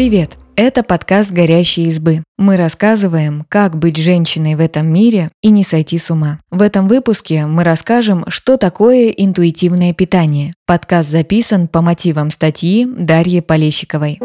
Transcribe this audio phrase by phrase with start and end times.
[0.00, 0.38] Привет!
[0.56, 2.22] Это подкаст «Горящие избы».
[2.38, 6.40] Мы рассказываем, как быть женщиной в этом мире и не сойти с ума.
[6.50, 10.54] В этом выпуске мы расскажем, что такое интуитивное питание.
[10.66, 14.18] Подкаст записан по мотивам статьи Дарьи Полещиковой.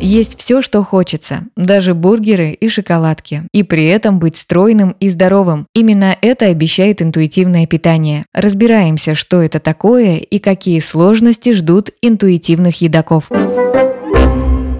[0.00, 3.42] Есть все, что хочется, даже бургеры и шоколадки.
[3.52, 5.66] И при этом быть стройным и здоровым.
[5.74, 8.24] Именно это обещает интуитивное питание.
[8.32, 13.30] Разбираемся, что это такое и какие сложности ждут интуитивных едоков.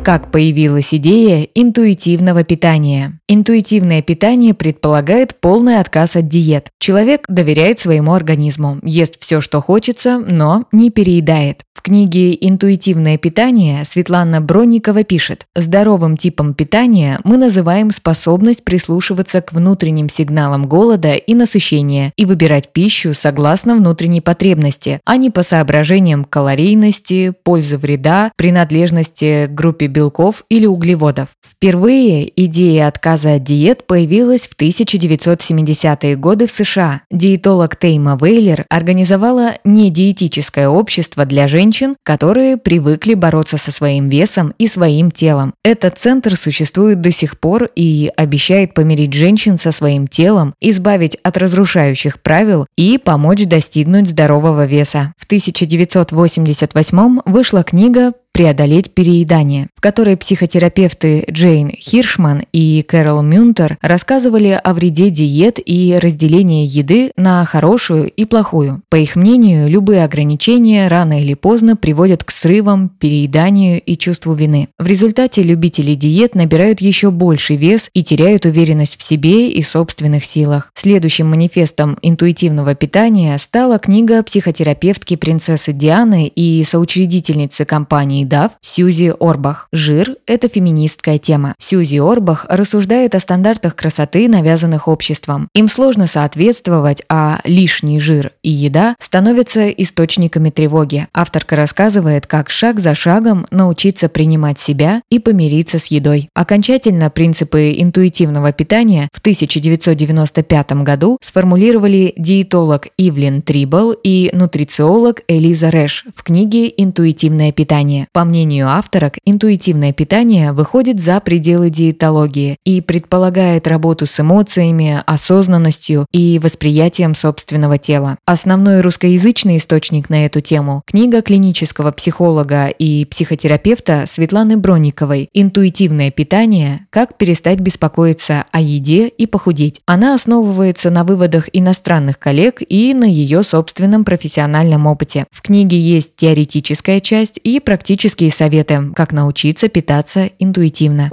[0.05, 3.20] Как появилась идея интуитивного питания?
[3.29, 6.70] Интуитивное питание предполагает полный отказ от диет.
[6.80, 11.62] Человек доверяет своему организму, ест все, что хочется, но не переедает.
[11.83, 19.53] В книге «Интуитивное питание» Светлана Бронникова пишет, «Здоровым типом питания мы называем способность прислушиваться к
[19.53, 26.25] внутренним сигналам голода и насыщения и выбирать пищу согласно внутренней потребности, а не по соображениям
[26.25, 31.30] калорийности, пользы вреда, принадлежности к группе белков или углеводов.
[31.45, 37.02] Впервые идея отказа от диет появилась в 1970-е годы в США.
[37.11, 41.71] Диетолог Тейма Вейлер организовала недиетическое общество для женщин,
[42.02, 45.54] которые привыкли бороться со своим весом и своим телом.
[45.65, 51.37] Этот центр существует до сих пор и обещает помирить женщин со своим телом, избавить от
[51.37, 55.12] разрушающих правил и помочь достигнуть здорового веса.
[55.16, 64.59] В 1988 вышла книга преодолеть переедание, в которой психотерапевты Джейн Хиршман и Кэрол Мюнтер рассказывали
[64.62, 68.83] о вреде диет и разделения еды на хорошую и плохую.
[68.89, 74.69] По их мнению, любые ограничения рано или поздно приводят к срывам, перееданию и чувству вины.
[74.78, 80.25] В результате любители диет набирают еще больший вес и теряют уверенность в себе и собственных
[80.25, 80.71] силах.
[80.75, 89.12] Следующим манифестом интуитивного питания стала книга психотерапевтки принцессы Дианы и соучредительницы компании компании DAF Сьюзи
[89.20, 89.69] Орбах.
[89.72, 91.55] Жир– это феминистская тема.
[91.59, 95.49] Сьюзи Орбах рассуждает о стандартах красоты, навязанных обществом.
[95.55, 101.06] Им сложно соответствовать, а лишний жир и еда становятся источниками тревоги.
[101.12, 106.28] Авторка рассказывает, как шаг за шагом научиться принимать себя и помириться с едой.
[106.34, 116.05] Окончательно принципы интуитивного питания в 1995 году сформулировали диетолог Ивлин Трибл и нутрициолог Элиза Рэш
[116.15, 118.06] в книге «Интуитивное питание».
[118.15, 126.05] По мнению авторок, интуитивное питание выходит за пределы диетологии и предполагает работу с эмоциями, осознанностью
[126.12, 128.19] и восприятием собственного тела.
[128.27, 136.87] Основной русскоязычный источник на эту тему– книга клинического психолога и психотерапевта Светланы Бронниковой «Интуитивное питание.
[136.91, 139.81] Как перестать беспокоиться о еде и похудеть».
[139.87, 145.25] Она основывается на выводах иностранных коллег и на ее собственном профессиональном опыте.
[145.31, 151.09] В книге есть теоретическая часть и практическая практические советы, как научиться питаться интуитивно.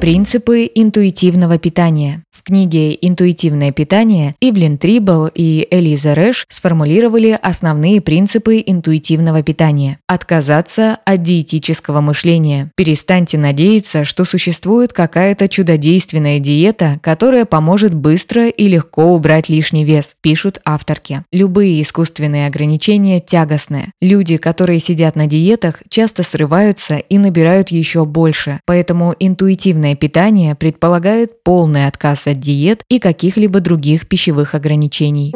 [0.00, 2.22] Принципы интуитивного питания.
[2.42, 10.00] В книге «Интуитивное питание» Ивлин Трибл и Элиза Рэш сформулировали основные принципы интуитивного питания.
[10.08, 12.72] Отказаться от диетического мышления.
[12.74, 20.16] Перестаньте надеяться, что существует какая-то чудодейственная диета, которая поможет быстро и легко убрать лишний вес,
[20.20, 21.22] пишут авторки.
[21.30, 23.92] Любые искусственные ограничения тягостные.
[24.00, 28.58] Люди, которые сидят на диетах, часто срываются и набирают еще больше.
[28.66, 35.34] Поэтому интуитивное питание предполагает полный отказ от диет и каких-либо других пищевых ограничений.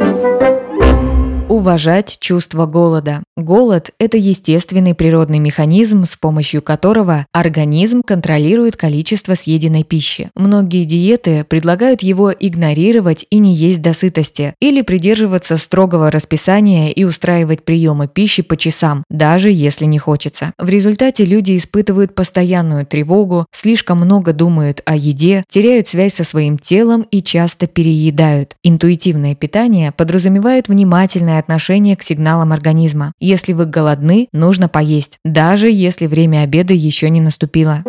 [1.49, 3.23] Уважать чувство голода.
[3.37, 10.31] Голод– это естественный природный механизм, с помощью которого организм контролирует количество съеденной пищи.
[10.35, 17.05] Многие диеты предлагают его игнорировать и не есть до сытости, или придерживаться строгого расписания и
[17.05, 20.53] устраивать приемы пищи по часам, даже если не хочется.
[20.59, 26.59] В результате люди испытывают постоянную тревогу, слишком много думают о еде, теряют связь со своим
[26.59, 28.57] телом и часто переедают.
[28.65, 33.13] Интуитивное питание подразумевает внимательное отношение к сигналам организма.
[33.21, 37.83] Если вы голодны, нужно поесть, даже если время обеда еще не наступило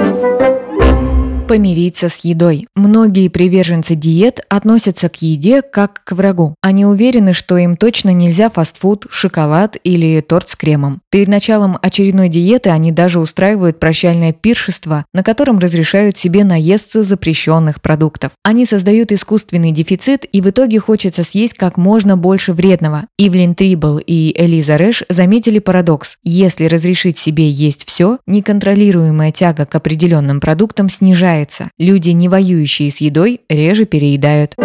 [1.47, 2.67] помириться с едой.
[2.75, 6.55] Многие приверженцы диет относятся к еде как к врагу.
[6.61, 11.01] Они уверены, что им точно нельзя фастфуд, шоколад или торт с кремом.
[11.09, 17.81] Перед началом очередной диеты они даже устраивают прощальное пиршество, на котором разрешают себе наесться запрещенных
[17.81, 18.33] продуктов.
[18.43, 23.05] Они создают искусственный дефицит и в итоге хочется съесть как можно больше вредного.
[23.17, 26.17] Ивлин Трибл и Элиза Рэш заметили парадокс.
[26.23, 31.36] Если разрешить себе есть все, неконтролируемая тяга к определенным продуктам снижается.
[31.77, 34.55] Люди, не воюющие с едой, реже переедают.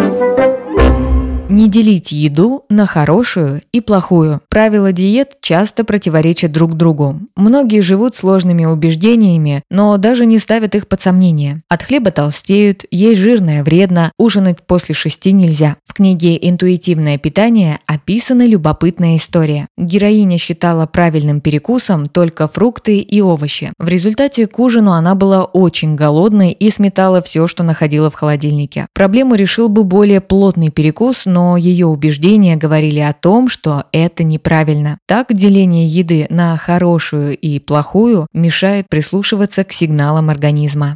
[1.53, 4.41] Не делить еду на хорошую и плохую.
[4.49, 7.19] Правила диет часто противоречат друг другу.
[7.35, 11.59] Многие живут сложными убеждениями, но даже не ставят их под сомнение.
[11.69, 15.77] От хлеба толстеют, есть жирное вредно, ужинать после шести нельзя.
[15.85, 19.67] В книге «Интуитивное питание» описана любопытная история.
[19.77, 23.71] Героиня считала правильным перекусом только фрукты и овощи.
[23.77, 28.87] В результате к ужину она была очень голодной и сметала все, что находила в холодильнике.
[28.95, 34.23] Проблему решил бы более плотный перекус, но но ее убеждения говорили о том, что это
[34.23, 34.97] неправильно.
[35.05, 40.95] Так деление еды на хорошую и плохую мешает прислушиваться к сигналам организма.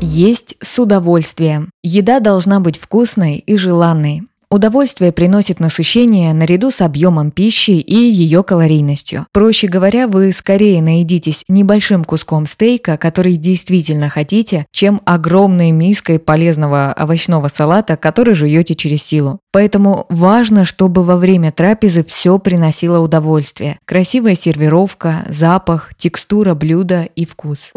[0.00, 1.70] Есть с удовольствием.
[1.84, 4.22] Еда должна быть вкусной и желанной.
[4.52, 9.26] Удовольствие приносит насыщение наряду с объемом пищи и ее калорийностью.
[9.32, 16.92] Проще говоря, вы скорее наедитесь небольшим куском стейка, который действительно хотите, чем огромной миской полезного
[16.98, 19.38] овощного салата, который жуете через силу.
[19.52, 23.78] Поэтому важно, чтобы во время трапезы все приносило удовольствие.
[23.84, 27.70] Красивая сервировка, запах, текстура блюда и вкус.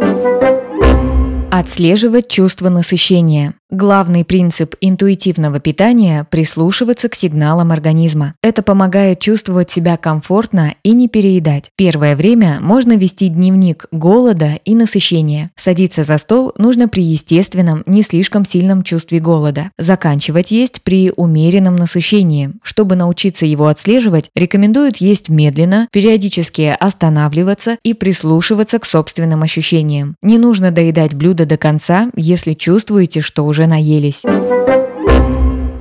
[1.51, 3.53] Отслеживать чувство насыщения.
[3.73, 8.35] Главный принцип интуитивного питания– прислушиваться к сигналам организма.
[8.43, 11.71] Это помогает чувствовать себя комфортно и не переедать.
[11.75, 15.49] Первое время можно вести дневник голода и насыщения.
[15.55, 19.71] Садиться за стол нужно при естественном, не слишком сильном чувстве голода.
[19.79, 22.51] Заканчивать есть при умеренном насыщении.
[22.61, 30.15] Чтобы научиться его отслеживать, рекомендуют есть медленно, периодически останавливаться и прислушиваться к собственным ощущениям.
[30.21, 34.23] Не нужно доедать блюдо до конца, если чувствуете, что уже уже наелись.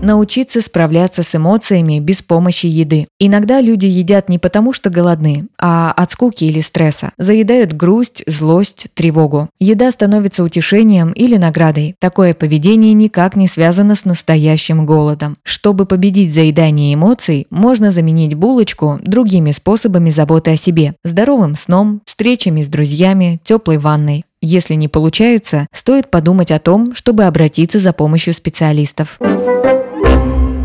[0.03, 3.07] Научиться справляться с эмоциями без помощи еды.
[3.21, 7.13] Иногда люди едят не потому, что голодны, а от скуки или стресса.
[7.19, 9.49] Заедают грусть, злость, тревогу.
[9.61, 11.95] Еда становится утешением или наградой.
[12.01, 15.37] Такое поведение никак не связано с настоящим голодом.
[15.45, 20.97] Чтобы победить заедание эмоций, можно заменить булочку другими способами заботы о себе.
[21.05, 24.25] Здоровым сном, встречами с друзьями, теплой ванной.
[24.45, 29.21] Если не получается, стоит подумать о том, чтобы обратиться за помощью специалистов.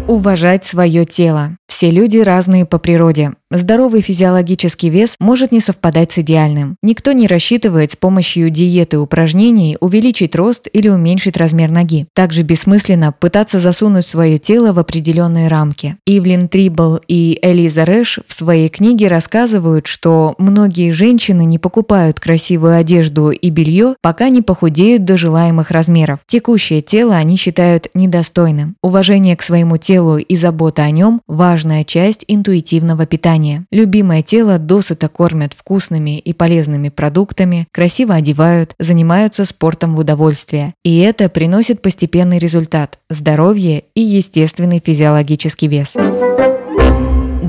[0.08, 1.58] Уважать свое тело.
[1.68, 3.34] Все люди разные по природе.
[3.50, 6.76] Здоровый физиологический вес может не совпадать с идеальным.
[6.82, 12.08] Никто не рассчитывает с помощью диеты и упражнений увеличить рост или уменьшить размер ноги.
[12.14, 15.96] Также бессмысленно пытаться засунуть свое тело в определенные рамки.
[16.06, 22.76] Ивлин Трибл и Элиза Рэш в своей книге рассказывают, что многие женщины не покупают красивую
[22.76, 26.20] одежду и белье, пока не похудеют до желаемых размеров.
[26.28, 28.76] Текущее тело они считают недостойным.
[28.82, 33.66] Уважение к своему телу и забота о нем– важная часть интуитивного питания питание.
[33.72, 40.74] Любимое тело досыта кормят вкусными и полезными продуктами, красиво одевают, занимаются спортом в удовольствие.
[40.84, 45.96] И это приносит постепенный результат– здоровье и естественный физиологический вес.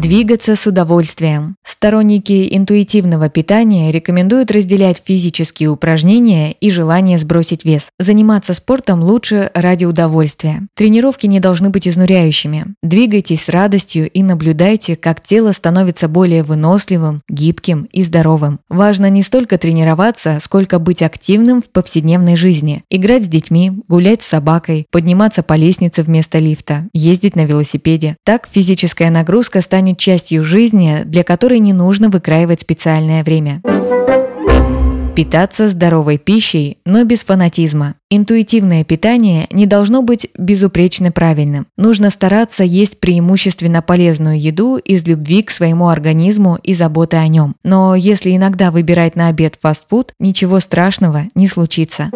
[0.01, 1.57] Двигаться с удовольствием.
[1.65, 7.89] Сторонники интуитивного питания рекомендуют разделять физические упражнения и желание сбросить вес.
[7.99, 10.69] Заниматься спортом лучше ради удовольствия.
[10.77, 12.67] Тренировки не должны быть изнуряющими.
[12.81, 18.61] Двигайтесь с радостью и наблюдайте, как тело становится более выносливым, гибким и здоровым.
[18.69, 22.85] Важно не столько тренироваться, сколько быть активным в повседневной жизни.
[22.89, 28.17] Играть с детьми, гулять с собакой, подниматься по лестнице вместо лифта, ездить на велосипеде.
[28.25, 33.63] Так физическая нагрузка станет станет частью жизни, для которой не нужно выкраивать специальное время.
[35.17, 37.95] Питаться здоровой пищей, но без фанатизма.
[38.09, 41.67] Интуитивное питание не должно быть безупречно правильным.
[41.77, 47.57] Нужно стараться есть преимущественно полезную еду из любви к своему организму и заботы о нем.
[47.65, 52.11] Но если иногда выбирать на обед фастфуд, ничего страшного не случится.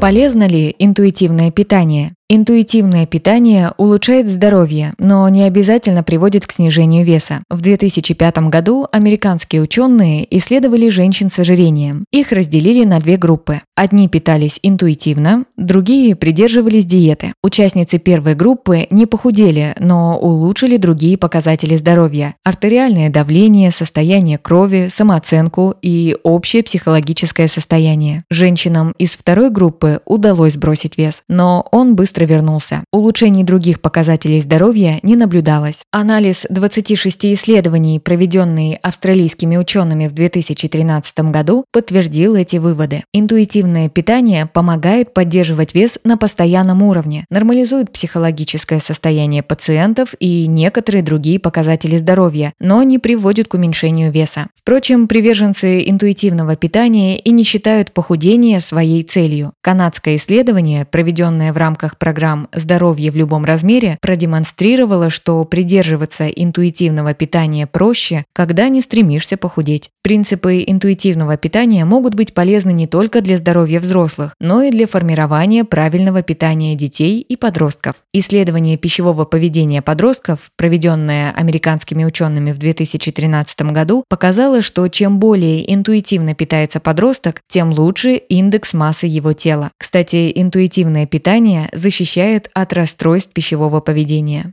[0.00, 2.12] Полезно ли интуитивное питание?
[2.30, 7.42] Интуитивное питание улучшает здоровье, но не обязательно приводит к снижению веса.
[7.48, 12.04] В 2005 году американские ученые исследовали женщин с ожирением.
[12.12, 13.62] Их разделили на две группы.
[13.76, 17.32] Одни питались интуитивно, другие придерживались диеты.
[17.42, 25.76] Участницы первой группы не похудели, но улучшили другие показатели здоровья– артериальное давление, состояние крови, самооценку
[25.80, 28.24] и общее психологическое состояние.
[28.28, 32.84] Женщинам из второй группы удалось сбросить вес, но он быстро быстро вернулся.
[32.92, 35.80] Улучшений других показателей здоровья не наблюдалось.
[35.92, 43.04] Анализ 26 исследований, проведенный австралийскими учеными в 2013 году, подтвердил эти выводы.
[43.12, 51.38] Интуитивное питание помогает поддерживать вес на постоянном уровне, нормализует психологическое состояние пациентов и некоторые другие
[51.38, 54.48] показатели здоровья, но не приводит к уменьшению веса.
[54.54, 59.52] Впрочем, приверженцы интуитивного питания и не считают похудение своей целью.
[59.62, 67.66] Канадское исследование, проведенное в рамках программ «Здоровье в любом размере» продемонстрировала, что придерживаться интуитивного питания
[67.66, 69.90] проще, когда не стремишься похудеть.
[70.02, 75.64] Принципы интуитивного питания могут быть полезны не только для здоровья взрослых, но и для формирования
[75.64, 77.96] правильного питания детей и подростков.
[78.14, 86.34] Исследование пищевого поведения подростков, проведенное американскими учеными в 2013 году, показало, что чем более интуитивно
[86.34, 89.72] питается подросток, тем лучше индекс массы его тела.
[89.76, 91.68] Кстати, интуитивное питание
[91.98, 94.52] защищает от расстройств пищевого поведения.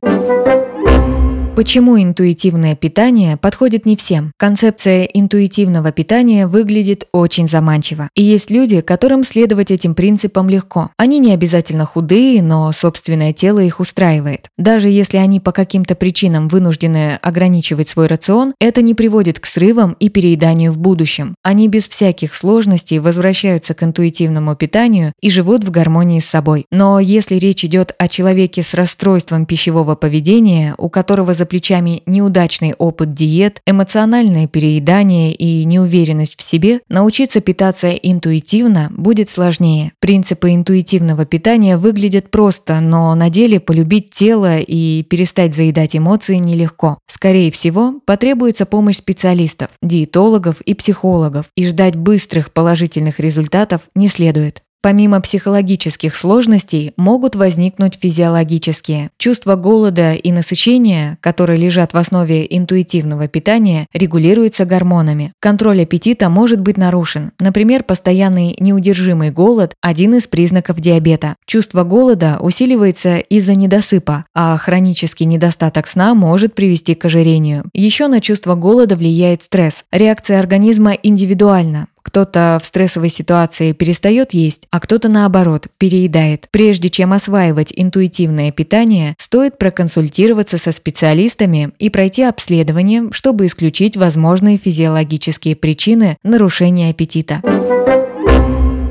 [1.55, 4.33] Почему интуитивное питание подходит не всем?
[4.35, 8.09] Концепция интуитивного питания выглядит очень заманчиво.
[8.13, 10.91] И есть люди, которым следовать этим принципам легко.
[10.97, 14.49] Они не обязательно худые, но собственное тело их устраивает.
[14.57, 19.95] Даже если они по каким-то причинам вынуждены ограничивать свой рацион, это не приводит к срывам
[19.97, 21.35] и перееданию в будущем.
[21.41, 26.65] Они без всяких сложностей возвращаются к интуитивному питанию и живут в гармонии с собой.
[26.69, 32.01] Но если речь идет о человеке с расстройством пищевого поведения, у которого за за плечами
[32.07, 39.91] неудачный опыт диет, эмоциональное переедание и неуверенность в себе, научиться питаться интуитивно будет сложнее.
[39.99, 46.97] Принципы интуитивного питания выглядят просто, но на деле полюбить тело и перестать заедать эмоции нелегко.
[47.05, 54.64] Скорее всего, потребуется помощь специалистов, диетологов и психологов, и ждать быстрых положительных результатов не следует.
[54.85, 59.09] Помимо психологических сложностей могут возникнуть физиологические.
[59.17, 65.33] Чувство голода и насыщения, которые лежат в основе интуитивного питания, регулируются гормонами.
[65.39, 67.31] Контроль аппетита может быть нарушен.
[67.39, 71.35] Например, постоянный неудержимый голод– один из признаков диабета.
[71.47, 77.63] Чувство голода усиливается из-за недосыпа, а хронический недостаток сна может привести к ожирению.
[77.73, 79.83] Еще на чувство голода влияет стресс.
[79.91, 81.87] Реакция организма индивидуальна.
[82.05, 86.47] Кто-то в стрессовой ситуации перестает есть, а кто-то наоборот переедает.
[86.51, 94.57] Прежде чем осваивать интуитивное питание, стоит проконсультироваться со специалистами и пройти обследование, чтобы исключить возможные
[94.57, 97.41] физиологические причины нарушения аппетита.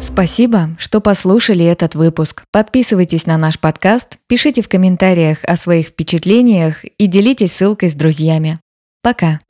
[0.03, 2.43] Спасибо, что послушали этот выпуск.
[2.51, 8.59] Подписывайтесь на наш подкаст, пишите в комментариях о своих впечатлениях и делитесь ссылкой с друзьями.
[9.03, 9.41] Пока!